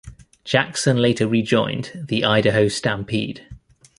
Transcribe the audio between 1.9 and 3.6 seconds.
the Idaho Stampede.